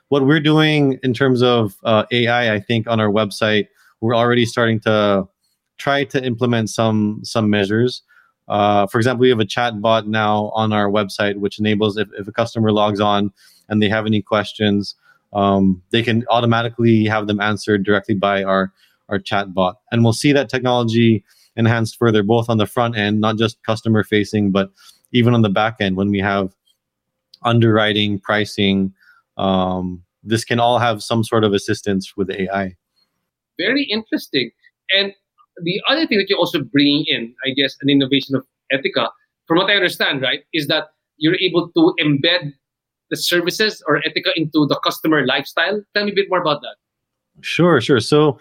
[0.09, 3.67] what we're doing in terms of uh, AI, I think on our website,
[4.01, 5.27] we're already starting to
[5.77, 8.03] try to implement some some measures.
[8.47, 12.09] Uh, for example, we have a chat bot now on our website, which enables if,
[12.17, 13.31] if a customer logs on
[13.69, 14.95] and they have any questions,
[15.31, 18.73] um, they can automatically have them answered directly by our
[19.07, 19.77] our chat bot.
[19.91, 21.23] And we'll see that technology
[21.55, 24.71] enhanced further, both on the front end, not just customer facing, but
[25.11, 26.53] even on the back end when we have
[27.43, 28.93] underwriting, pricing.
[29.37, 32.75] Um, this can all have some sort of assistance with AI.
[33.57, 34.51] Very interesting.
[34.91, 35.13] And
[35.63, 39.09] the other thing that you're also bringing in, I guess, an innovation of Etiqa,
[39.47, 42.53] from what I understand, right, is that you're able to embed
[43.09, 45.81] the services or Etiqa into the customer lifestyle.
[45.93, 46.75] Tell me a bit more about that.
[47.41, 47.99] Sure, sure.
[47.99, 48.39] So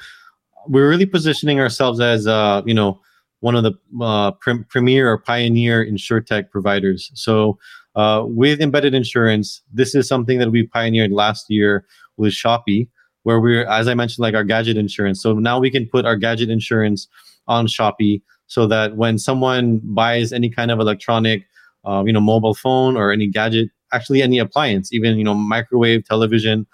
[0.68, 3.01] we're really positioning ourselves as, uh, you know,
[3.40, 7.11] one of the uh, pre- premier or pioneer insurtech providers.
[7.14, 7.59] So
[7.94, 12.88] uh, with embedded insurance, this is something that we pioneered last year with Shopee,
[13.23, 15.23] where we're, as I mentioned, like our gadget insurance.
[15.23, 17.09] So now we can put our gadget insurance
[17.49, 21.46] on Shopee so that when someone buys any kind of electronic,
[21.85, 26.05] um, you know, mobile phone or any gadget, actually any appliance, even you know, microwave,
[26.05, 26.66] television,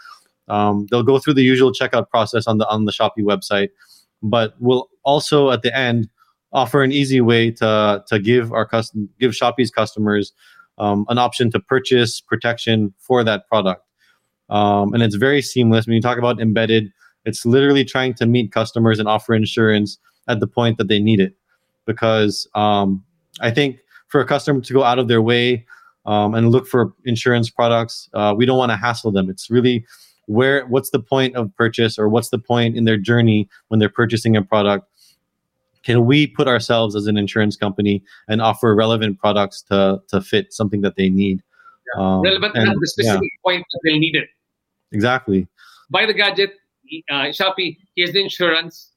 [0.48, 3.70] um, they'll go through the usual checkout process on the on the Shopee website,
[4.22, 6.09] but we'll also at the end
[6.52, 10.32] offer an easy way to to give our custom give Shopee's customers
[10.78, 13.82] um, an option to purchase protection for that product.
[14.48, 15.87] Um, and it's very seamless.
[15.87, 16.92] When you talk about embedded,
[17.24, 21.20] it's literally trying to meet customers and offer insurance at the point that they need
[21.20, 21.35] it.
[21.85, 23.04] Because um,
[23.40, 23.78] I think
[24.09, 25.66] for a customer to go out of their way
[26.04, 29.28] um, and look for insurance products, uh, we don't want to hassle them.
[29.28, 29.85] It's really
[30.27, 33.89] where what's the point of purchase or what's the point in their journey when they're
[33.89, 34.87] purchasing a product?
[35.85, 40.53] Can we put ourselves as an insurance company and offer relevant products to to fit
[40.53, 41.43] something that they need?
[41.95, 42.03] Yeah.
[42.03, 43.49] um, relevant and, at the specific yeah.
[43.51, 44.29] point that they need it.
[44.93, 45.47] Exactly.
[45.91, 46.55] Buy the gadget
[47.11, 48.93] uh, shopee here's the insurance.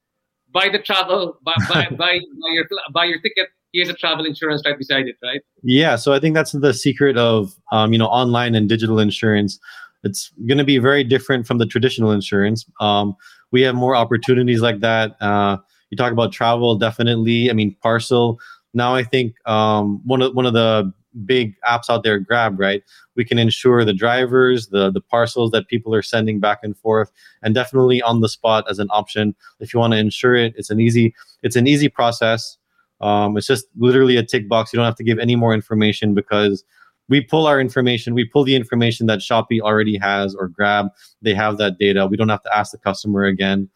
[0.51, 2.19] Buy the travel buy, buy, buy, buy,
[2.51, 5.41] your, buy your ticket here's a travel insurance right beside it right?
[5.61, 9.59] Yeah so i think that's the secret of um, you know online and digital insurance
[10.03, 13.15] it's going to be very different from the traditional insurance um,
[13.51, 15.57] we have more opportunities like that uh,
[15.89, 17.49] you talk about travel, definitely.
[17.49, 18.39] I mean, parcel.
[18.73, 20.91] Now I think um, one of one of the
[21.25, 22.83] big apps out there, Grab, right?
[23.15, 27.11] We can ensure the drivers, the the parcels that people are sending back and forth,
[27.41, 29.35] and definitely on the spot as an option.
[29.59, 32.57] If you want to insure it, it's an easy it's an easy process.
[33.01, 34.71] Um, it's just literally a tick box.
[34.71, 36.63] You don't have to give any more information because
[37.09, 38.13] we pull our information.
[38.13, 40.87] We pull the information that Shopee already has or Grab.
[41.21, 42.07] They have that data.
[42.07, 43.69] We don't have to ask the customer again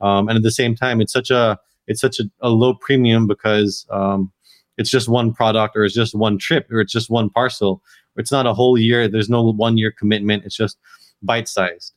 [0.00, 3.26] um, and at the same time it's such a it's such a, a low premium
[3.26, 4.32] because um,
[4.76, 7.82] it's just one product or it's just one trip or it's just one parcel
[8.16, 10.78] it's not a whole year there's no one year commitment it's just
[11.22, 11.92] bite sized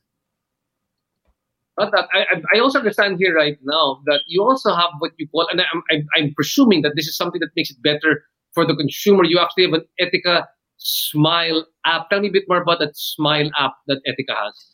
[1.77, 5.47] that, I, I also understand here right now that you also have what you call,
[5.49, 8.21] and I'm, I'm, I'm presuming that this is something that makes it better
[8.51, 9.23] for the consumer.
[9.23, 10.45] You actually have an Etiqa
[10.79, 12.09] Smile app.
[12.09, 14.65] Tell me a bit more about that Smile app that Etiqa has.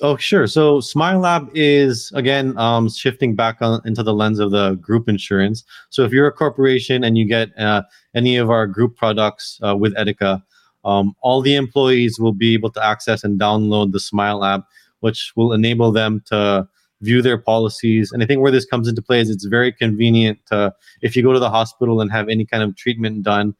[0.00, 0.46] Oh, sure.
[0.46, 5.08] So Smile app is again um, shifting back on, into the lens of the group
[5.08, 5.64] insurance.
[5.90, 7.82] So if you're a corporation and you get uh,
[8.14, 10.42] any of our group products uh, with Etiqa,
[10.84, 14.66] um, all the employees will be able to access and download the Smile app,
[15.00, 16.66] which will enable them to
[17.00, 18.10] view their policies.
[18.12, 21.22] And I think where this comes into play is it's very convenient to, if you
[21.22, 23.54] go to the hospital and have any kind of treatment done,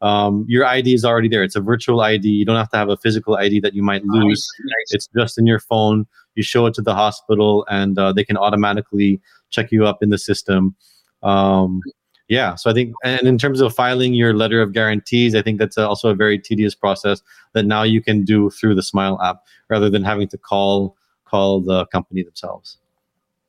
[0.00, 1.42] um, your ID is already there.
[1.42, 2.28] It's a virtual ID.
[2.28, 4.46] You don't have to have a physical ID that you might lose.
[4.60, 4.94] Nice.
[4.94, 6.06] It's just in your phone.
[6.34, 10.10] You show it to the hospital, and uh, they can automatically check you up in
[10.10, 10.76] the system.
[11.22, 11.80] Um,
[12.28, 15.58] yeah, so I think, and in terms of filing your letter of guarantees, I think
[15.58, 17.22] that's also a very tedious process
[17.54, 21.60] that now you can do through the Smile app rather than having to call call
[21.60, 22.78] the company themselves.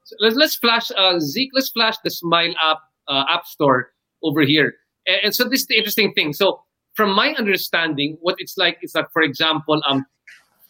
[0.06, 1.52] So let's let's flash uh, Zeke.
[1.54, 3.92] Let's flash the Smile app uh, app store
[4.24, 4.74] over here.
[5.24, 6.34] And, so this is the interesting thing.
[6.34, 6.62] So
[6.95, 10.06] from my understanding, what it's like is that, for example, um,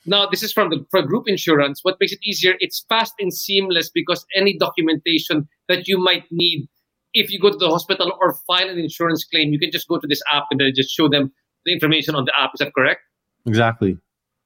[0.06, 1.80] now this is from the for group insurance.
[1.84, 2.56] What makes it easier?
[2.60, 6.67] It's fast and seamless because any documentation that you might need
[7.13, 9.97] if you go to the hospital or file an insurance claim, you can just go
[9.97, 11.32] to this app and then just show them
[11.65, 12.52] the information on the app.
[12.54, 13.02] Is that correct?
[13.45, 13.97] Exactly.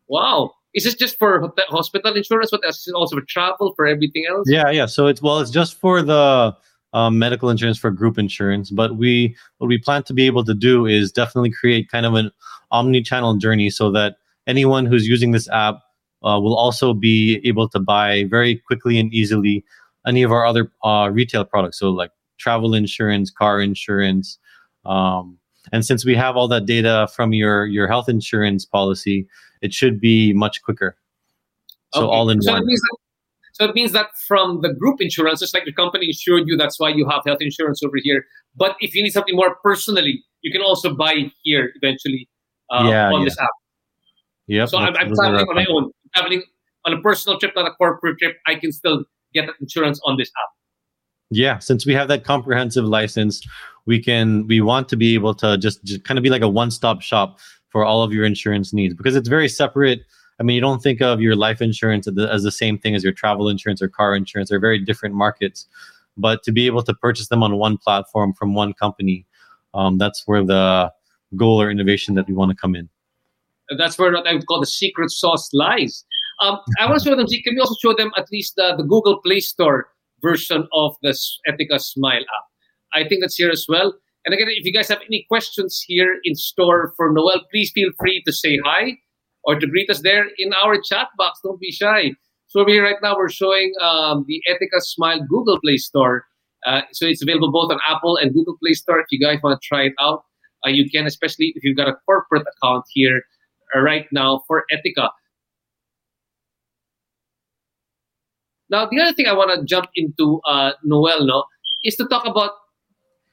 [0.07, 0.51] Wow.
[0.73, 2.51] Is this just for hospital insurance?
[2.51, 2.87] What else?
[2.95, 4.47] Also for travel, for everything else?
[4.49, 4.85] Yeah, yeah.
[4.87, 6.55] So it's well, it's just for the
[6.93, 8.69] um, medical insurance for group insurance.
[8.69, 12.13] But we what we plan to be able to do is definitely create kind of
[12.13, 12.31] an
[12.71, 15.79] omni-channel journey so that anyone who's using this app
[16.23, 19.63] uh, will also be able to buy very quickly and easily
[20.07, 21.79] any of our other uh, retail products.
[21.79, 24.37] So like travel insurance, car insurance.
[24.85, 25.37] Um,
[25.71, 29.27] and since we have all that data from your your health insurance policy,
[29.61, 30.97] it should be much quicker.
[31.93, 32.15] So okay.
[32.15, 32.65] all in so one.
[33.53, 36.79] So it means that from the group insurance, just like the company insured you, that's
[36.79, 38.25] why you have health insurance over here.
[38.55, 42.27] But if you need something more personally, you can also buy here eventually
[42.71, 43.25] uh, yeah, on yeah.
[43.25, 43.49] this app.
[44.47, 44.65] Yeah.
[44.65, 46.43] So I'm, I'm traveling on my own, traveling
[46.85, 48.37] on a personal trip, not a corporate trip.
[48.47, 50.49] I can still get that insurance on this app.
[51.29, 53.45] Yeah, since we have that comprehensive license,
[53.85, 56.49] we can we want to be able to just, just kind of be like a
[56.49, 57.39] one-stop shop
[57.69, 60.01] for all of your insurance needs because it's very separate.
[60.39, 62.95] I mean, you don't think of your life insurance as the, as the same thing
[62.95, 64.49] as your travel insurance or car insurance.
[64.49, 65.67] They're very different markets,
[66.17, 69.25] but to be able to purchase them on one platform from one company,
[69.73, 70.91] um, that's where the
[71.35, 72.89] goal or innovation that we want to come in.
[73.77, 76.03] That's where I would call the secret sauce lies.
[76.41, 77.27] Um, I want to show them.
[77.27, 79.87] Can we also show them at least the, the Google Play Store
[80.21, 81.17] version of the
[81.47, 82.45] Etiqa Smile app?
[82.93, 83.93] I think that's here as well.
[84.25, 87.91] And again, if you guys have any questions here in store for Noel, please feel
[87.99, 88.97] free to say hi
[89.43, 91.39] or to greet us there in our chat box.
[91.43, 92.11] Don't be shy.
[92.47, 96.25] So here right now, we're showing um, the Etiqa Smile Google Play Store.
[96.65, 98.99] Uh, so it's available both on Apple and Google Play Store.
[98.99, 100.23] If you guys want to try it out,
[100.65, 103.23] uh, you can, especially if you've got a corporate account here
[103.75, 105.09] uh, right now for Etiqa.
[108.69, 111.43] Now, the other thing I want to jump into, uh, Noel, no,
[111.83, 112.51] is to talk about,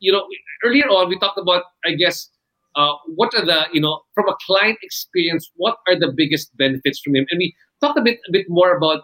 [0.01, 0.27] you know,
[0.65, 2.29] earlier on we talked about, I guess,
[2.77, 7.01] uh, what are the, you know, from a client experience, what are the biggest benefits
[7.01, 7.27] from him?
[7.31, 9.03] And we talked a bit, a bit more about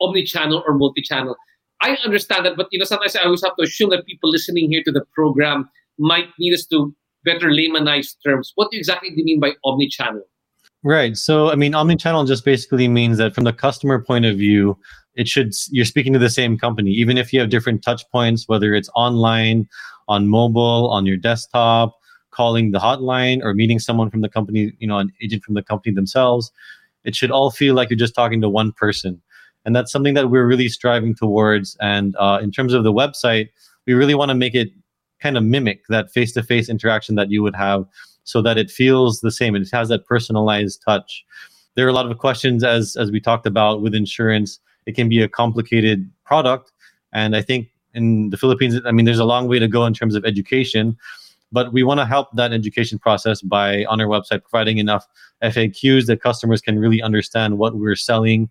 [0.00, 1.36] omni-channel or multi-channel.
[1.82, 4.70] I understand that, but you know, sometimes I always have to assume that people listening
[4.70, 6.94] here to the program might need us to
[7.24, 8.52] better laymanize terms.
[8.54, 10.22] What exactly do you mean by omni-channel?
[10.84, 11.16] Right.
[11.16, 14.76] So, I mean, omni-channel just basically means that from the customer point of view,
[15.14, 18.48] it should you're speaking to the same company, even if you have different touch points,
[18.48, 19.68] whether it's online,
[20.08, 21.94] on mobile, on your desktop,
[22.32, 25.62] calling the hotline, or meeting someone from the company, you know, an agent from the
[25.62, 26.50] company themselves.
[27.04, 29.20] It should all feel like you're just talking to one person,
[29.64, 31.76] and that's something that we're really striving towards.
[31.80, 33.48] And uh, in terms of the website,
[33.86, 34.70] we really want to make it
[35.20, 37.84] kind of mimic that face-to-face interaction that you would have
[38.24, 41.24] so that it feels the same it has that personalized touch
[41.76, 45.08] there are a lot of questions as as we talked about with insurance it can
[45.08, 46.72] be a complicated product.
[47.12, 49.94] And I think in the Philippines, I mean, there's a long way to go in
[49.94, 50.96] terms of education,
[51.52, 55.06] but we want to help that education process by on our website providing enough
[55.42, 58.50] FAQs that customers can really understand what we're selling.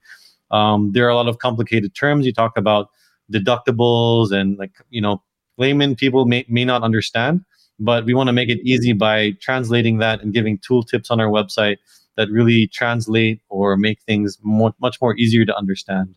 [0.51, 2.25] Um, there are a lot of complicated terms.
[2.25, 2.89] You talk about
[3.31, 5.21] deductibles and like you know
[5.57, 7.43] layman people may, may not understand
[7.79, 11.19] but we want to make it easy by translating that and giving tool tips on
[11.19, 11.77] our website
[12.15, 16.13] that really translate or make things more, much more easier to understand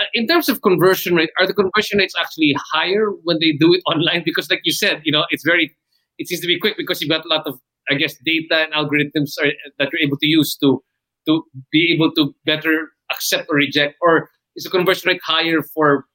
[0.00, 3.72] uh, in terms of conversion rate, are the conversion rates actually higher when they do
[3.72, 4.22] it online?
[4.24, 5.72] Because, like you said, you know, it's very,
[6.18, 7.58] it seems to be quick because you've got a lot of,
[7.90, 10.82] I guess, data and algorithms are, that you're able to use to
[11.26, 13.96] to be able to better accept or reject.
[14.02, 16.06] Or is the conversion rate higher for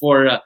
[0.00, 0.38] for uh,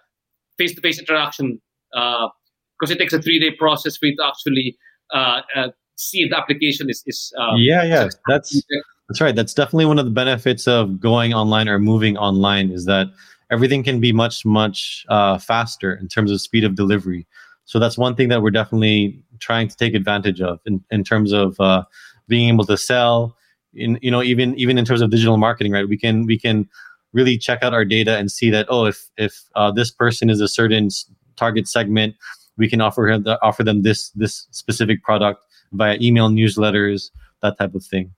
[0.58, 1.60] face-to-face interaction?
[1.92, 4.76] Because uh, it takes a three-day process for you to actually
[5.12, 7.32] uh, uh, see if the application is is.
[7.38, 8.62] Um, yeah, yeah, that's
[9.08, 9.34] that's right.
[9.34, 13.08] That's definitely one of the benefits of going online or moving online is that
[13.50, 17.26] everything can be much, much uh, faster in terms of speed of delivery.
[17.70, 21.30] So that's one thing that we're definitely trying to take advantage of in, in terms
[21.30, 21.84] of uh,
[22.26, 23.36] being able to sell.
[23.74, 25.88] In you know, even even in terms of digital marketing, right?
[25.88, 26.68] We can we can
[27.12, 30.40] really check out our data and see that oh, if if uh, this person is
[30.40, 30.88] a certain
[31.36, 32.16] target segment,
[32.56, 37.56] we can offer him the, offer them this this specific product via email newsletters, that
[37.56, 38.12] type of thing.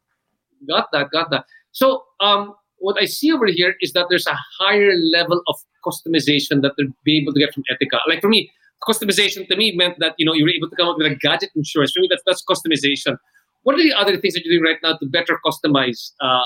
[0.67, 1.45] Got that, got that.
[1.73, 6.63] So um, what I see over here is that there's a higher level of customization
[6.63, 8.01] that they'll be able to get from Etiqa.
[8.09, 8.51] Like for me,
[8.87, 11.15] customization to me meant that you know you were able to come up with a
[11.17, 11.93] gadget insurance.
[11.93, 13.17] For me, that's that's customization.
[13.63, 16.43] What are the other things that you're doing right now to better customize uh,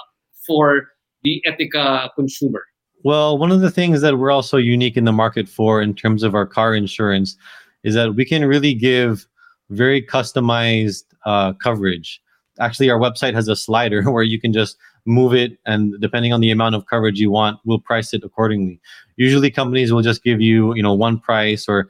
[0.46, 0.88] for
[1.22, 2.62] the Etiqa consumer?
[3.04, 6.22] Well, one of the things that we're also unique in the market for in terms
[6.22, 7.36] of our car insurance
[7.84, 9.26] is that we can really give
[9.70, 12.20] very customized uh, coverage
[12.58, 16.40] actually our website has a slider where you can just move it and depending on
[16.40, 18.80] the amount of coverage you want we'll price it accordingly
[19.16, 21.88] usually companies will just give you you know one price or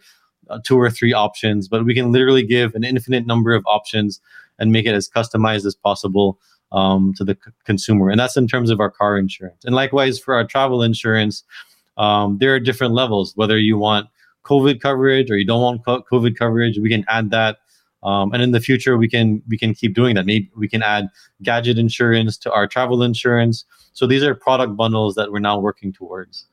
[0.64, 4.20] two or three options but we can literally give an infinite number of options
[4.58, 6.38] and make it as customized as possible
[6.72, 10.18] um, to the c- consumer and that's in terms of our car insurance and likewise
[10.18, 11.44] for our travel insurance
[11.96, 14.08] um, there are different levels whether you want
[14.44, 17.58] covid coverage or you don't want covid coverage we can add that
[18.06, 20.26] um, and in the future, we can we can keep doing that.
[20.26, 21.08] Maybe we can add
[21.42, 23.64] gadget insurance to our travel insurance.
[23.94, 26.46] So these are product bundles that we're now working towards.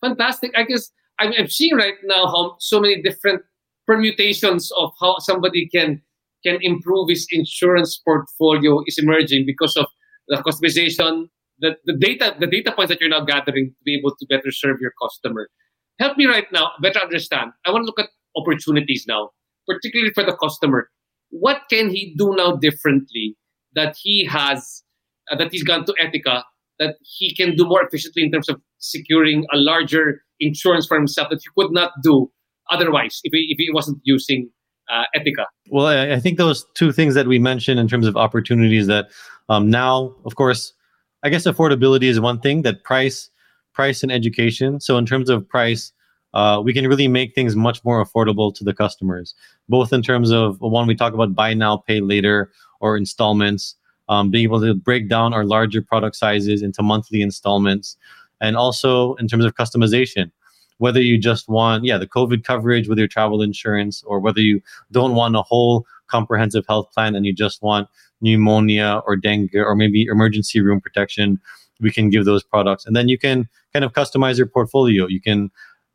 [0.00, 0.50] Fantastic.
[0.56, 0.90] I guess
[1.20, 3.42] I'm, I'm seeing right now how so many different
[3.86, 6.02] permutations of how somebody can
[6.44, 9.86] can improve his insurance portfolio is emerging because of
[10.28, 11.26] the customization,
[11.58, 14.50] the, the data, the data points that you're now gathering to be able to better
[14.50, 15.50] serve your customer.
[15.98, 17.50] Help me right now better understand.
[17.66, 19.30] I want to look at opportunities now
[19.70, 20.90] particularly for the customer,
[21.30, 23.36] what can he do now differently
[23.74, 24.82] that he has,
[25.30, 26.42] uh, that he's gone to Etiqa,
[26.78, 31.28] that he can do more efficiently in terms of securing a larger insurance for himself
[31.30, 32.30] that he could not do
[32.70, 34.50] otherwise if he, if he wasn't using
[34.90, 35.44] uh, Etiqa.
[35.70, 39.08] Well, I, I think those two things that we mentioned in terms of opportunities that
[39.48, 40.72] um, now, of course,
[41.22, 43.30] I guess affordability is one thing that price,
[43.72, 44.80] price and education.
[44.80, 45.92] So in terms of price,
[46.32, 49.34] uh, we can really make things much more affordable to the customers,
[49.68, 53.74] both in terms of one, we talk about buy now, pay later or installments,
[54.08, 57.96] um, being able to break down our larger product sizes into monthly installments,
[58.40, 60.30] and also in terms of customization.
[60.78, 64.62] Whether you just want, yeah, the COVID coverage with your travel insurance, or whether you
[64.90, 67.88] don't want a whole comprehensive health plan and you just want
[68.20, 71.38] pneumonia or dengue or maybe emergency room protection,
[71.80, 72.86] we can give those products.
[72.86, 75.06] And then you can kind of customize your portfolio.
[75.06, 75.50] You can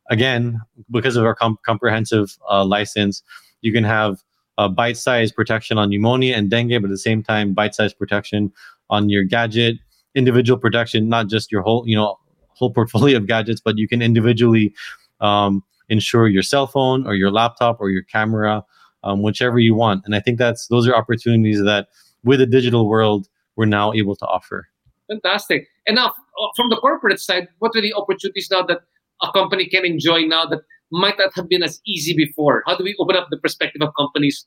[0.09, 3.23] again, because of our com- comprehensive uh, license,
[3.61, 4.23] you can have
[4.57, 8.51] uh, bite-sized protection on pneumonia and dengue, but at the same time, bite-sized protection
[8.89, 9.77] on your gadget,
[10.13, 12.17] individual protection, not just your whole, you know,
[12.55, 14.73] whole portfolio of gadgets, but you can individually
[15.21, 18.63] um, insure your cell phone or your laptop or your camera,
[19.03, 20.03] um, whichever you want.
[20.05, 21.87] And I think that's those are opportunities that,
[22.23, 24.67] with the digital world, we're now able to offer.
[25.07, 25.67] Fantastic.
[25.85, 26.13] And now,
[26.55, 28.79] from the corporate side, what are the opportunities now that
[29.21, 32.63] a company can enjoy now that might not have been as easy before?
[32.65, 34.45] How do we open up the perspective of companies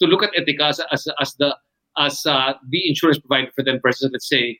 [0.00, 1.56] to look at Etiqa as, as, as the
[1.98, 4.58] as uh, the insurance provider for them versus let's say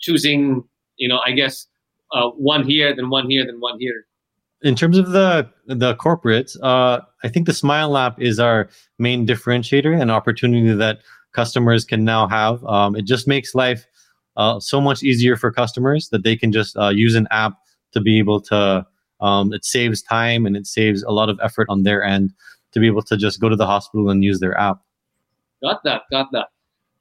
[0.00, 0.64] choosing
[0.96, 1.66] you know I guess
[2.14, 4.06] uh, one here then one here then one here.
[4.62, 9.26] In terms of the the corporate, uh, I think the Smile app is our main
[9.26, 11.00] differentiator and opportunity that
[11.32, 12.64] customers can now have.
[12.64, 13.86] Um, it just makes life
[14.36, 17.54] uh, so much easier for customers that they can just uh, use an app
[17.92, 18.86] to be able to
[19.20, 22.32] um, it saves time and it saves a lot of effort on their end
[22.72, 24.78] to be able to just go to the hospital and use their app.
[25.62, 26.48] Got that, got that.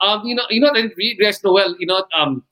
[0.01, 0.71] Um, you know, you know,
[1.19, 2.43] Rest Noel, you know, um,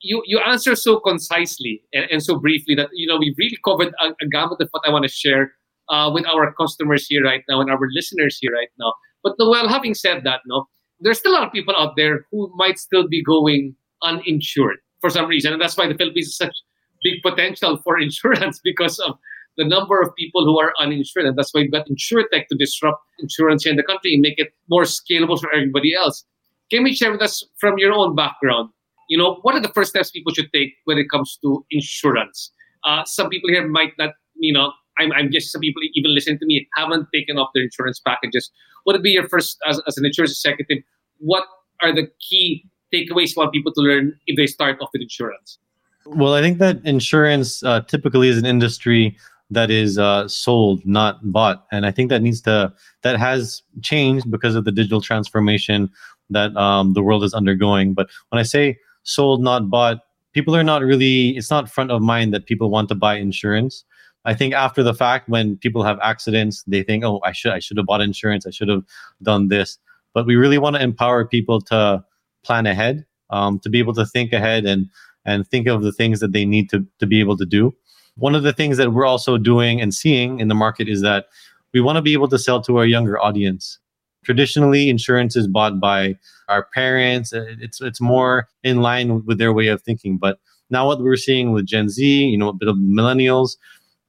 [0.00, 3.92] you you answer so concisely and, and, so briefly that you know we've really covered
[4.00, 5.52] a, a gamut of what I want to share
[5.88, 8.92] uh, with our customers here right now and our listeners here right now.
[9.22, 10.66] But Noel, having said that, no,
[11.00, 15.10] there's still a lot of people out there who might still be going uninsured for
[15.10, 16.54] some reason, and that's why the Philippines is such
[17.02, 19.18] big potential for insurance because of
[19.56, 21.26] the number of people who are uninsured.
[21.26, 24.38] And that's why we've got InsurTech to disrupt insurance here in the country and make
[24.38, 26.24] it more scalable for everybody else.
[26.70, 28.70] Can you share with us from your own background?
[29.10, 32.52] You know, what are the first steps people should take when it comes to insurance?
[32.84, 36.38] Uh, some people here might not, you know, I'm, I'm guessing some people even listening
[36.38, 38.52] to me haven't taken off their insurance packages.
[38.84, 40.84] What would be your first, as, as an insurance executive,
[41.18, 41.42] what
[41.82, 45.58] are the key takeaways want people to learn if they start off with insurance?
[46.06, 49.16] Well, I think that insurance uh, typically is an industry
[49.50, 54.30] that is uh, sold, not bought, and I think that needs to that has changed
[54.30, 55.90] because of the digital transformation
[56.30, 57.92] that um, the world is undergoing.
[57.92, 60.00] But when I say sold, not bought,
[60.32, 61.30] people are not really.
[61.30, 63.84] It's not front of mind that people want to buy insurance.
[64.24, 67.58] I think after the fact, when people have accidents, they think, "Oh, I should I
[67.58, 68.46] should have bought insurance.
[68.46, 68.84] I should have
[69.22, 69.78] done this."
[70.14, 72.04] But we really want to empower people to
[72.42, 74.88] plan ahead, um, to be able to think ahead and
[75.24, 77.74] and think of the things that they need to, to be able to do.
[78.16, 81.26] One of the things that we're also doing and seeing in the market is that
[81.72, 83.78] we want to be able to sell to our younger audience.
[84.24, 86.16] Traditionally, insurance is bought by
[86.48, 87.32] our parents.
[87.32, 90.18] It's it's more in line with their way of thinking.
[90.18, 93.56] But now what we're seeing with Gen Z, you know, a bit of millennials,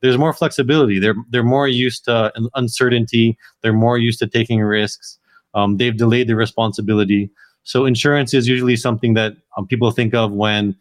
[0.01, 0.99] there's more flexibility.
[0.99, 3.37] They're they're more used to uncertainty.
[3.61, 5.17] They're more used to taking risks.
[5.53, 7.29] Um, they've delayed the responsibility.
[7.63, 10.75] So insurance is usually something that um, people think of when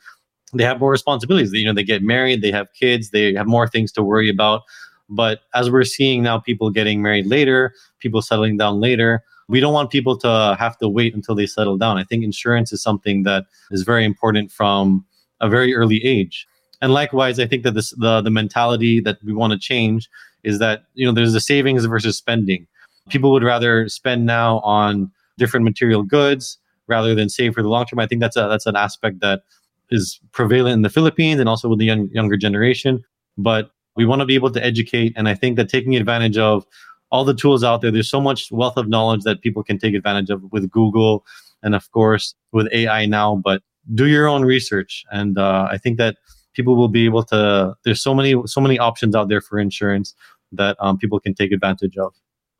[0.55, 1.53] they have more responsibilities.
[1.53, 4.63] You know, they get married, they have kids, they have more things to worry about.
[5.11, 9.75] But as we're seeing now, people getting married later, people settling down later, we don't
[9.75, 11.99] want people to have to wait until they settle down.
[11.99, 15.05] I think insurance is something that is very important from
[15.41, 16.47] a very early age.
[16.81, 20.09] And likewise, I think that this the the mentality that we want to change
[20.45, 22.67] is that you know there's the savings versus spending.
[23.09, 27.85] People would rather spend now on different material goods rather than save for the long
[27.85, 27.99] term.
[27.99, 29.43] I think that's a that's an aspect that
[29.91, 33.03] is prevalent in the Philippines and also with the young, younger generation.
[33.37, 35.13] But we want to be able to educate.
[35.17, 36.67] And I think that taking advantage of
[37.11, 39.95] all the tools out there, there's so much wealth of knowledge that people can take
[39.95, 41.25] advantage of with Google
[41.63, 43.37] and, of course, with AI now.
[43.37, 43.63] But
[43.95, 45.05] do your own research.
[45.11, 46.17] And uh, I think that
[46.55, 50.15] people will be able to, there's so many, so many options out there for insurance
[50.53, 52.13] that um, people can take advantage of.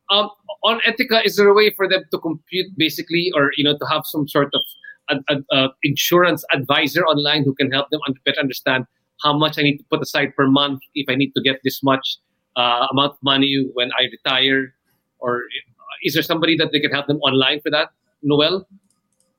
[0.09, 0.29] Um,
[0.63, 3.85] on Etiqa, is there a way for them to compute basically, or you know, to
[3.85, 4.61] have some sort of
[5.09, 8.85] a, a, a insurance advisor online who can help them better understand
[9.23, 11.81] how much I need to put aside per month if I need to get this
[11.83, 12.17] much
[12.55, 14.73] uh, amount of money when I retire?
[15.19, 15.43] Or
[16.03, 17.89] is there somebody that they can help them online for that,
[18.23, 18.67] Noel?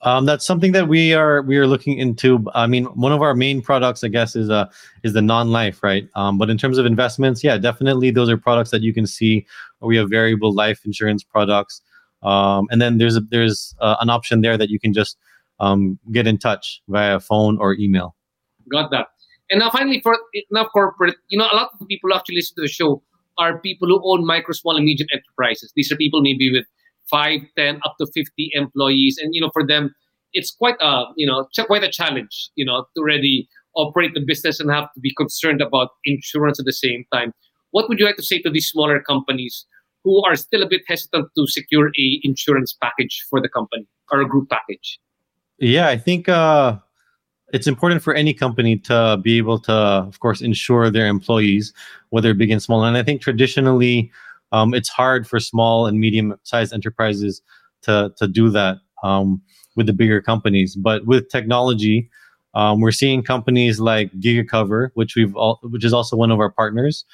[0.03, 2.45] Um, that's something that we are we are looking into.
[2.55, 4.67] I mean, one of our main products, I guess, is uh
[5.05, 6.09] is the non-life, right?
[6.17, 9.47] Um, but in terms of investments, yeah, definitely those are products that you can see.
[9.81, 11.83] We have variable life insurance products,
[12.25, 15.19] um, and then there's a, there's uh, an option there that you can just
[15.61, 18.17] um, get in touch via phone or email.
[18.69, 19.07] Got that.
[19.51, 20.17] And now, finally, for
[20.51, 23.03] now corporate, you know, a lot of people who actually listen to the show
[23.39, 25.73] are people who own micro, small, and medium enterprises.
[25.77, 26.65] These are people maybe with
[27.11, 29.95] five, ten, up to fifty employees, and you know, for them,
[30.33, 34.61] it's quite a you know quite a challenge, you know, to really operate the business
[34.61, 37.33] and have to be concerned about insurance at the same time.
[37.71, 39.67] What would you like to say to these smaller companies
[40.05, 44.21] who are still a bit hesitant to secure a insurance package for the company or
[44.21, 44.99] a group package?
[45.59, 46.79] Yeah, I think uh,
[47.53, 51.73] it's important for any company to be able to, of course, insure their employees,
[52.11, 52.83] whether big and small.
[52.83, 54.11] And I think traditionally,
[54.53, 57.43] um, it's hard for small and medium-sized enterprises
[57.83, 59.41] to to do that um,
[59.77, 60.77] with the bigger companies.
[60.77, 62.11] But with technology,
[62.55, 66.51] um, we're seeing companies like GigaCover, which we've all, which is also one of our
[66.51, 67.05] partners.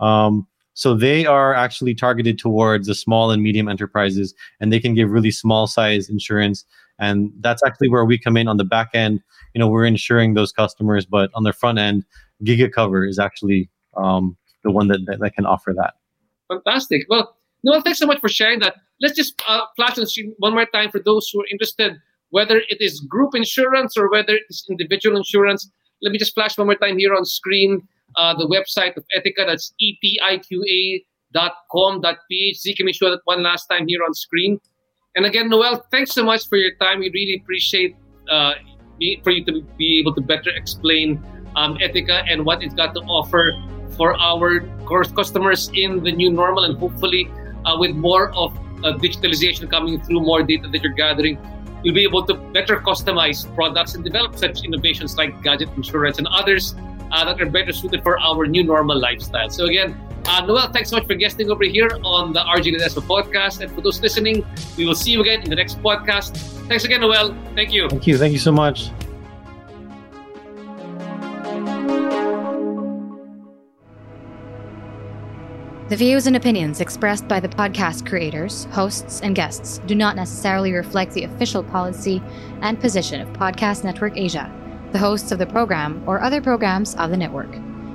[0.00, 4.94] Um, so they are actually targeted towards the small and medium enterprises, and they can
[4.94, 6.64] give really small size insurance.
[6.98, 9.20] And that's actually where we come in on the back end.
[9.54, 12.04] You know, we're insuring those customers, but on the front end,
[12.44, 15.94] GigaCover is actually um, the one that, that, that can offer that.
[16.48, 17.06] Fantastic.
[17.08, 18.76] Well, Noel, thanks so much for sharing that.
[19.00, 21.96] Let's just uh, flash on screen one more time for those who are interested,
[22.30, 25.70] whether it is group insurance or whether it is individual insurance.
[26.02, 27.86] Let me just flash one more time here on screen
[28.16, 29.46] uh, the website of Etiqa.
[29.46, 31.02] That's etiqa.com.ph.
[32.56, 34.60] Z can we show that one last time here on screen.
[35.18, 37.00] And again, Noel, thanks so much for your time.
[37.00, 37.96] We really appreciate
[38.30, 38.52] uh,
[39.24, 41.20] for you to be able to better explain
[41.56, 43.50] um, Etiqa and what it's got to offer
[43.96, 44.60] for our
[45.16, 47.28] customers in the new normal and hopefully
[47.64, 51.36] uh, with more of uh, digitalization coming through, more data that you're gathering,
[51.82, 56.28] you'll be able to better customize products and develop such innovations like gadget insurance and
[56.28, 56.76] others
[57.10, 59.50] uh, that are better suited for our new normal lifestyle.
[59.50, 59.98] So again,
[60.28, 63.60] uh, Noel, thanks so much for guesting over here on the RJ Ledesma podcast.
[63.60, 64.44] And for those listening,
[64.76, 66.36] we will see you again in the next podcast.
[66.68, 67.36] Thanks again, Noel.
[67.54, 67.88] Thank you.
[67.88, 68.18] Thank you.
[68.18, 68.90] Thank you so much.
[75.88, 80.74] The views and opinions expressed by the podcast creators, hosts, and guests do not necessarily
[80.74, 82.22] reflect the official policy
[82.60, 84.54] and position of Podcast Network Asia
[84.92, 87.54] the hosts of the program, or other programs of the network.